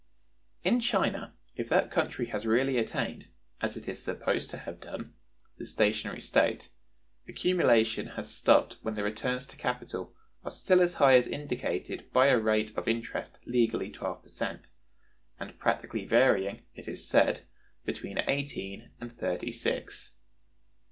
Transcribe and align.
In 0.63 0.79
China, 0.79 1.35
if 1.55 1.69
that 1.69 1.91
country 1.91 2.25
has 2.29 2.43
really 2.47 2.77
attained, 2.79 3.27
as 3.61 3.77
it 3.77 3.87
is 3.87 4.01
supposed 4.01 4.49
to 4.49 4.57
have 4.57 4.79
done, 4.81 5.13
the 5.59 5.65
stationary 5.67 6.21
state, 6.21 6.71
accumulation 7.27 8.07
has 8.17 8.27
stopped 8.27 8.77
when 8.81 8.95
the 8.95 9.03
returns 9.03 9.45
to 9.45 9.55
capital 9.57 10.15
are 10.43 10.49
still 10.49 10.81
as 10.81 10.95
high 10.95 11.13
as 11.13 11.27
is 11.27 11.31
indicated 11.33 12.11
by 12.11 12.29
a 12.29 12.39
rate 12.39 12.75
of 12.75 12.87
interest 12.87 13.37
legally 13.45 13.91
twelve 13.91 14.23
per 14.23 14.29
cent, 14.29 14.71
and 15.39 15.59
practically 15.59 16.05
varying 16.07 16.63
(it 16.73 16.87
is 16.87 17.07
said) 17.07 17.41
between 17.85 18.23
eighteen 18.27 18.89
and 18.99 19.15
thirty 19.15 19.51
six. 19.51 20.13